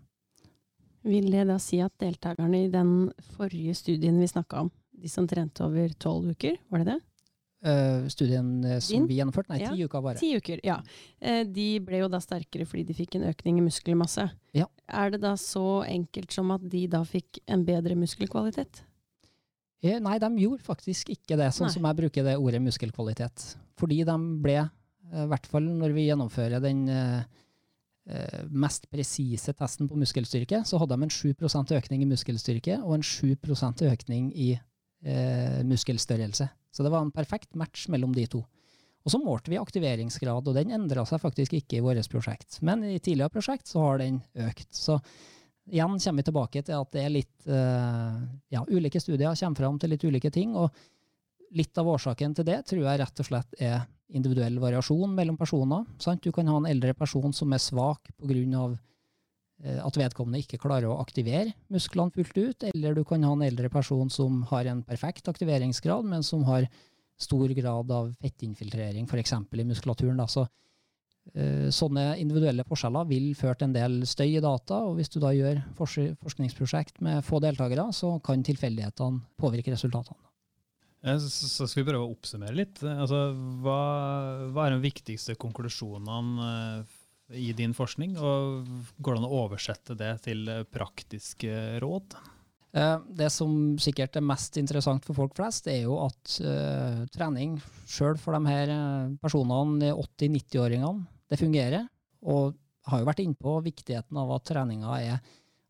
[1.05, 5.27] Vil det da si at deltakerne i den forrige studien vi snakka om, de som
[5.29, 7.01] trente over tolv uker, var det det?
[7.65, 9.05] Uh, studien eh, som Din?
[9.09, 9.49] vi gjennomførte?
[9.49, 10.19] Nei, ti uker bare.
[10.21, 10.75] Ti uker, ja.
[11.17, 14.27] Uh, de ble jo da sterkere fordi de fikk en økning i muskelmasse.
[14.53, 14.67] Ja.
[14.85, 18.83] Er det da så enkelt som at de da fikk en bedre muskelkvalitet?
[19.81, 21.75] Uh, nei, de gjorde faktisk ikke det, sånn Nei.
[21.77, 23.47] som jeg bruker det ordet muskelkvalitet.
[23.81, 24.59] Fordi de ble,
[25.09, 27.41] i hvert fall når vi gjennomfører den eh,
[28.53, 33.05] mest presise testen på muskelstyrke, så hadde de en 7% økning i muskelstyrke og en
[33.05, 36.49] 7% økning i eh, muskelstørrelse.
[36.71, 38.43] Så det var en perfekt match mellom de to.
[39.05, 42.57] Og så målte vi aktiveringsgrad, og den endra seg faktisk ikke i vårt prosjekt.
[42.65, 44.71] Men i tidligere prosjekt så har den økt.
[44.73, 44.97] Så
[45.69, 48.17] igjen kommer vi tilbake til at det er litt eh,
[48.53, 50.55] ja, ulike studier kommer fram til litt ulike ting.
[50.57, 50.73] og
[51.55, 55.85] Litt av årsaken til det tror jeg rett og slett er individuell variasjon mellom personer.
[56.01, 56.23] Sant?
[56.23, 58.65] Du kan ha en eldre person som er svak pga.
[59.63, 63.45] Eh, at vedkommende ikke klarer å aktivere musklene fullt ut, eller du kan ha en
[63.45, 66.67] eldre person som har en perfekt aktiveringsgrad, men som har
[67.15, 69.33] stor grad av fettinfiltrering, f.eks.
[69.55, 70.19] i muskulaturen.
[70.19, 70.27] Da.
[70.27, 70.43] Så,
[71.31, 75.21] eh, sånne individuelle forskjeller vil føre til en del støy i data, og hvis du
[75.23, 80.19] da gjør forskningsprosjekt med få deltakere, så kan tilfeldighetene påvirke resultatene.
[81.05, 82.81] Så skal vi prøve å oppsummere litt.
[82.81, 83.27] Altså,
[83.61, 83.81] hva,
[84.49, 86.95] hva er de viktigste konklusjonene eh,
[87.45, 88.65] i din forskning, og
[88.97, 92.17] går det an å oversette det til eh, praktiske råd?
[92.73, 97.59] Eh, Det som sikkert er mest interessant for folk flest, er jo at uh, trening,
[97.85, 98.75] sjøl for de her
[99.21, 101.89] personene, 80-90-åringene, det fungerer.
[102.25, 102.57] Og
[102.89, 105.17] har jo vært innpå viktigheten av at treninga er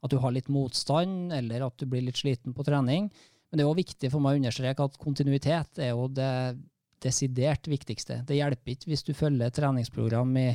[0.05, 3.09] at du har litt motstand, eller at du blir litt sliten på trening.
[3.55, 6.57] Men det er òg viktig for meg å understreke at kontinuitet er jo det
[6.99, 8.17] desidert viktigste.
[8.27, 10.49] Det hjelper ikke hvis du følger et treningsprogram i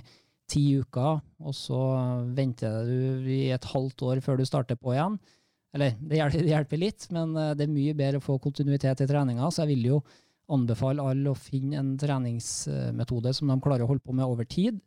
[0.53, 1.79] ti uker, og så
[2.37, 5.17] venter du i et halvt år før du starter på igjen.
[5.73, 9.49] Eller det hjelper, litt, men eh, det er mye bedre å få kontinuitet i treninga,
[9.49, 10.03] så jeg vil jo
[10.53, 14.83] anbefale alle å finne en treningsmetode som de klarer å holde på med over tid.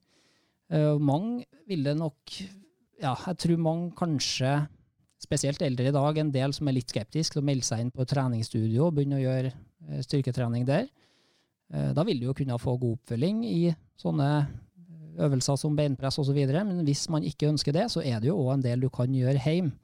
[0.69, 2.37] Eh, Mange vil det nok
[3.01, 4.51] Ja, jeg tror mange kanskje,
[5.23, 7.93] spesielt eldre i dag, en del som er litt skeptiske til å melde seg inn
[7.93, 10.89] på et treningsstudio og begynne å gjøre eh, styrketrening der.
[11.73, 14.29] Eh, Da vil du jo kunne få god oppfølging i sånne
[15.23, 18.55] øvelser som beinpress osv., men hvis man ikke ønsker det, så er det jo òg
[18.57, 19.75] en del du kan gjøre hjemme.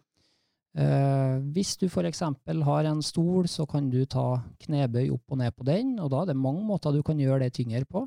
[0.77, 2.21] Eh, hvis du f.eks.
[2.21, 6.21] har en stol, så kan du ta knebøy opp og ned på den, og da
[6.21, 8.05] er det mange måter du kan gjøre det tyngre på.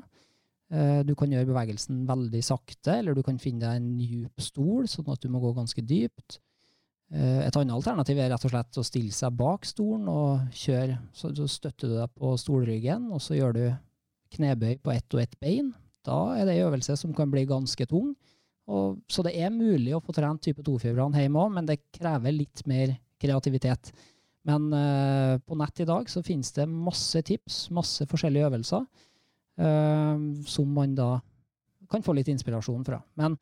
[0.71, 4.87] Eh, du kan gjøre bevegelsen veldig sakte, eller du kan finne deg en djup stol,
[4.87, 6.39] sånn at du må gå ganske dypt.
[7.13, 10.97] Eh, et annet alternativ er rett og slett å stille seg bak stolen og kjøre,
[11.13, 13.65] så, så støtter du deg på stolryggen, og så gjør du
[14.33, 15.69] knebøy på ett og ett bein.
[16.03, 18.15] Da er det en øvelse som kan bli ganske tung.
[18.71, 22.33] Og, så det er mulig å få trent type 2-fibrene hjemme òg, men det krever
[22.33, 23.91] litt mer kreativitet.
[24.47, 28.87] Men uh, på nett i dag så finnes det masse tips, masse forskjellige øvelser,
[29.61, 31.11] uh, som man da
[31.91, 32.99] kan få litt inspirasjon fra.
[33.19, 33.37] Men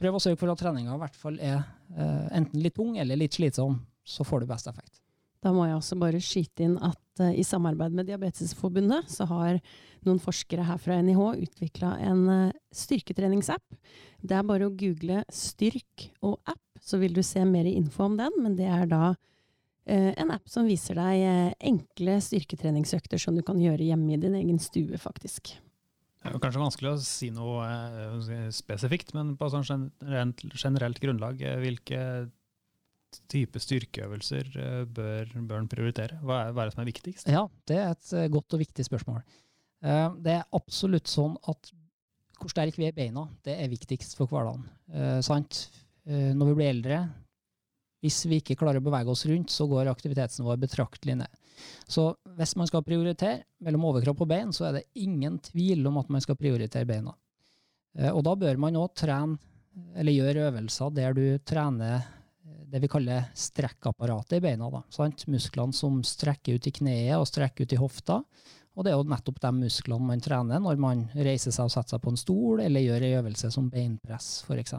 [0.00, 1.58] prøv å sørge for at treninga i hvert fall er
[1.96, 5.00] eh, enten litt tung eller litt slitsom, så får du best effekt.
[5.44, 9.60] Da må jeg også bare skyte inn at uh, i samarbeid med Diabetesforbundet så har
[10.06, 13.78] noen forskere her fra NIH utvikla en uh, styrketreningsapp.
[14.26, 18.16] Det er bare å google 'styrk' og 'app', så vil du se mer info om
[18.18, 18.40] den.
[18.42, 23.60] Men det er da uh, en app som viser deg enkle styrketreningsøkter som du kan
[23.60, 25.54] gjøre hjemme i din egen stue, faktisk.
[26.26, 31.40] Det er kanskje vanskelig å si noe eh, spesifikt, men på sånn generelt, generelt grunnlag,
[31.42, 32.00] eh, hvilke
[33.32, 36.20] type styrkeøvelser eh, bør, bør en prioritere?
[36.22, 37.32] Hva er, hva er det som er viktigst?
[37.32, 39.22] Ja, det er et godt og viktig spørsmål.
[40.24, 41.68] Det er absolutt sånn at
[42.36, 44.64] hvor sterk vi er i beina, det er viktigst for hverdagen.
[45.24, 45.66] Sant?
[46.08, 46.98] Når vi blir eldre,
[48.04, 51.40] hvis vi ikke klarer å bevege oss rundt, så går aktivitetsnivået betraktelig ned.
[51.88, 56.00] Så hvis man skal prioritere mellom overkropp og bein, så er det ingen tvil om
[56.02, 57.14] at man skal prioritere beina.
[57.98, 59.38] Eh, Og da bør man òg trene,
[59.96, 64.70] eller gjøre øvelser der du trener eh, det vi kaller strekkapparatet i beina.
[64.72, 65.26] Da, sant?
[65.28, 68.22] Musklene som strekker ut i kneet og strekker ut i hofta.
[68.76, 71.96] Og det er jo nettopp de musklene man trener når man reiser seg og setter
[71.96, 74.74] seg på en stol, eller gjør en øvelse som beinpress, f.eks.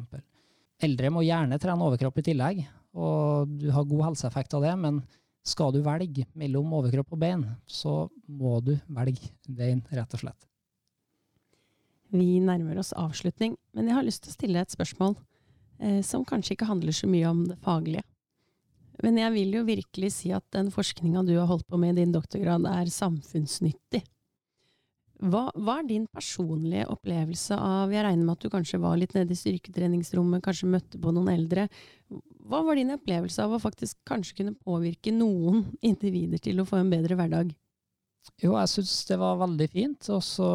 [0.86, 2.60] Eldre må gjerne trene overkropp i tillegg,
[2.94, 5.00] og du har god helseeffekt av det, men
[5.48, 10.48] skal du velge mellom overkropp og bein, så må du velge bein, rett og slett.
[12.12, 15.18] Vi nærmer oss avslutning, men jeg har lyst til å stille et spørsmål
[15.84, 18.06] eh, som kanskje ikke handler så mye om det faglige.
[19.04, 22.02] Men jeg vil jo virkelig si at den forskninga du har holdt på med i
[22.02, 24.02] din doktorgrad, er samfunnsnyttig.
[25.18, 29.16] Hva, hva er din personlige opplevelse av Jeg regner med at du kanskje var litt
[29.18, 31.66] nede i styrketreningsrommet, kanskje møtte på noen eldre.
[32.46, 36.84] Hva var din opplevelse av å faktisk kanskje kunne påvirke noen individer til å få
[36.84, 37.56] en bedre hverdag?
[38.44, 40.52] Jo, jeg syns det var veldig fint, og så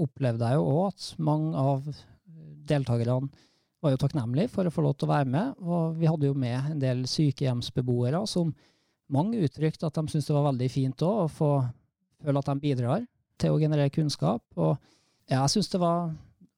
[0.00, 1.92] opplevde jeg jo òg at mange av
[2.68, 3.28] deltakerne
[3.82, 5.60] var jo takknemlige for å få lov til å være med.
[5.60, 8.54] Og vi hadde jo med en del sykehjemsbeboere som
[9.12, 11.52] mange uttrykte at de syntes det var veldig fint òg, å få
[12.24, 13.04] føle at de bidrar
[13.40, 14.44] til å generere kunnskap.
[14.58, 14.76] Og
[15.30, 16.12] jeg syns det var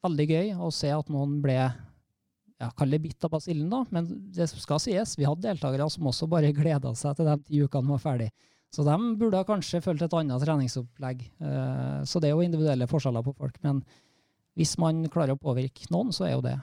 [0.05, 4.09] veldig gøy å se at noen ble ja, kall det bitt av basillen, da, men
[4.35, 7.95] det skal sies, vi hadde deltakere som også bare gleda seg til de ti ukene
[7.95, 8.31] var ferdig.
[8.71, 11.25] Så de burde kanskje fulgt et annet treningsopplegg.
[11.43, 13.57] Eh, så det er jo individuelle forskjeller på folk.
[13.67, 13.81] Men
[14.59, 16.55] hvis man klarer å påvirke noen, så er jo det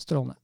[0.00, 0.38] strålende.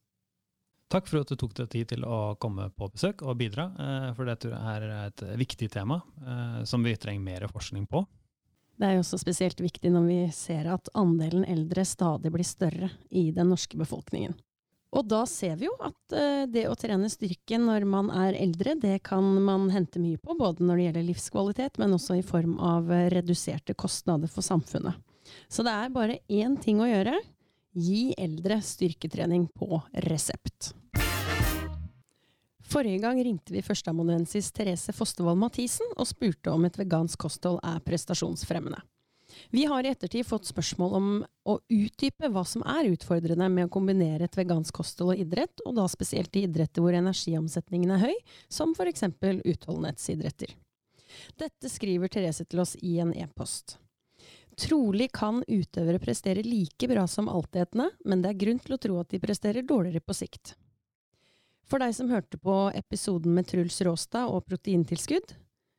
[0.91, 4.07] Takk for at du tok deg tid til å komme på besøk og bidra, eh,
[4.17, 8.03] for det tror jeg er et viktig tema eh, som vi trenger mer forskning på.
[8.81, 12.89] Det er jo også spesielt viktig når vi ser at andelen eldre stadig blir større
[13.13, 14.33] i den norske befolkningen.
[14.97, 18.75] Og da ser vi jo at uh, det å trene styrke når man er eldre,
[18.81, 22.57] det kan man hente mye på, både når det gjelder livskvalitet, men også i form
[22.57, 24.99] av uh, reduserte kostnader for samfunnet.
[25.47, 27.21] Så det er bare én ting å gjøre.
[27.79, 30.73] Gi eldre styrketrening på resept.
[32.71, 37.81] Forrige gang ringte vi førsteamanuensis Therese Fostervold Mathisen og spurte om et vegansk kosthold er
[37.83, 38.79] prestasjonsfremmende.
[39.51, 41.09] Vi har i ettertid fått spørsmål om
[41.51, 45.77] å utdype hva som er utfordrende med å kombinere et vegansk kosthold og idrett, og
[45.79, 48.17] da spesielt i idretter hvor energiomsetningen er høy,
[48.51, 49.07] som f.eks.
[49.19, 50.55] utholdenhetsidretter.
[51.43, 53.81] Dette skriver Therese til oss i en e-post.
[54.61, 58.99] Trolig kan utøvere prestere like bra som altetende, men det er grunn til å tro
[59.03, 60.55] at de presterer dårligere på sikt.
[61.71, 65.37] For deg som hørte på episoden med Truls Råstad og proteintilskudd,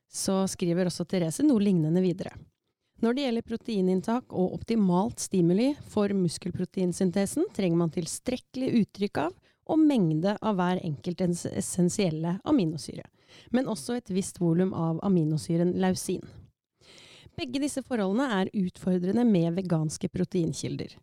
[0.08, 2.32] så skriver også Therese noe lignende videre.
[3.02, 9.36] Når det gjelder proteininntak og optimalt stimuli for muskelproteinsyntesen, trenger man tilstrekkelig uttrykk av
[9.72, 13.04] og mengde av hver enkelt essensielle aminosyre,
[13.52, 16.24] men også et visst volum av aminosyren lausin.
[17.36, 20.96] Begge disse forholdene er utfordrende med veganske proteinkilder.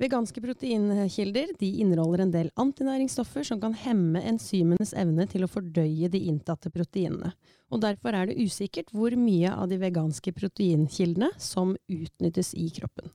[0.00, 6.22] Veganske proteinkilder inneholder en del antinæringsstoffer som kan hemme enzymenes evne til å fordøye de
[6.30, 7.34] inntatte proteinene,
[7.68, 13.12] og derfor er det usikkert hvor mye av de veganske proteinkildene som utnyttes i kroppen.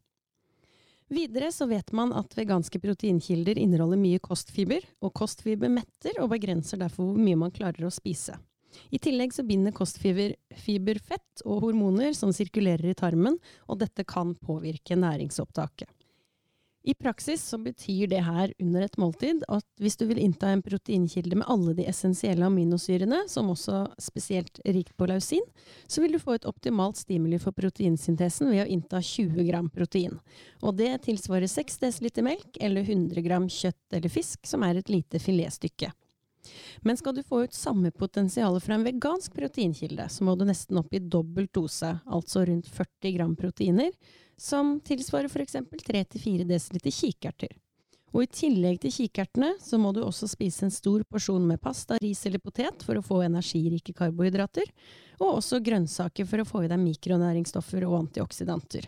[1.09, 6.85] Videre så vet man at veganske proteinkilder inneholder mye kostfiber, og kostfiber metter og begrenser
[6.85, 8.37] derfor hvor mye man klarer å spise.
[8.93, 14.37] I tillegg så binder kostfiber fiberfett og hormoner som sirkulerer i tarmen, og dette kan
[14.37, 15.89] påvirke næringsopptaket.
[16.85, 20.61] I praksis så betyr det her under et måltid at hvis du vil innta en
[20.61, 25.41] proteinkilde med alle de essensielle aminosyrene, som også spesielt rikt på lausin,
[25.89, 30.19] så vil du få et optimalt stimuli for proteinsyntesen ved å innta 20 gram protein.
[30.61, 34.91] Og det tilsvarer 6 dl melk eller 100 gram kjøtt eller fisk, som er et
[34.93, 35.89] lite filetstykke.
[36.85, 40.77] Men skal du få ut samme potensial fra en vegansk proteinkilde, så må du nesten
[40.77, 43.89] opp i dobbelt dose, altså rundt 40 gram proteiner,
[44.37, 45.55] som tilsvarer f.eks.
[45.87, 47.55] 3-4 dl kikerter.
[48.15, 51.97] Og i tillegg til kikertene, så må du også spise en stor porsjon med pasta,
[51.99, 54.69] ris eller potet for å få energirike karbohydrater,
[55.19, 58.87] og også grønnsaker for å få i deg mikronæringsstoffer og antioksidanter.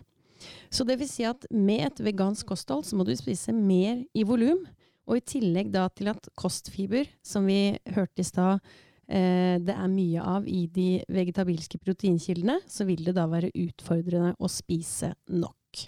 [0.71, 4.23] Så det vil si at med et vegansk kosthold så må du spise mer i
[4.27, 4.63] volum,
[5.07, 8.63] og i tillegg da til at kostfiber, som vi hørte i stad,
[9.07, 14.49] det er mye av i de vegetabilske proteinkildene, så vil det da være utfordrende å
[14.51, 15.87] spise nok.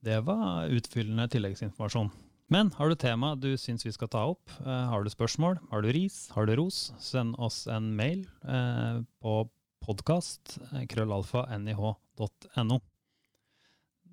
[0.00, 2.10] Det var utfyllende tilleggsinformasjon.
[2.48, 5.82] Men har du tema du syns vi skal ta opp, eh, har du spørsmål, har
[5.84, 9.50] du ris, har du ros, send oss en mail eh, på
[9.84, 10.56] podkast
[10.88, 12.78] krøllalfa.nih.no.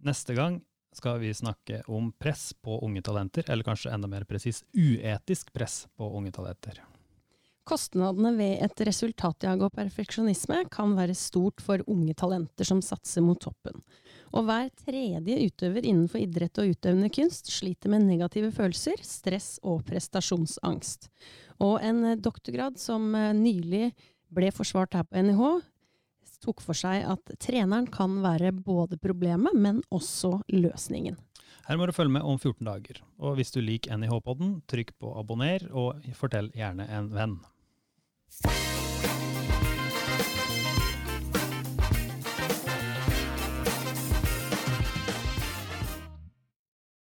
[0.06, 0.60] Neste gang
[0.96, 5.88] skal vi snakke om press på unge talenter, eller kanskje enda mer presis uetisk press
[5.96, 6.84] på unge talenter.
[7.66, 13.40] Kostnadene ved et resultatjag og perfeksjonisme kan være stort for unge talenter som satser mot
[13.42, 13.82] toppen.
[14.38, 19.82] Og hver tredje utøver innenfor idrett og utøvende kunst sliter med negative følelser, stress og
[19.88, 21.10] prestasjonsangst.
[21.66, 23.90] Og en doktorgrad som eh, nylig
[24.30, 25.42] ble forsvart her på NIH,
[26.46, 31.18] tok for seg at treneren kan være både problemet, men også løsningen.
[31.66, 33.02] Her må du følge med om 14 dager.
[33.18, 37.38] Og hvis du liker NIH-podden, trykk på abonner, og fortell gjerne en venn.
[38.44, 38.75] Bye.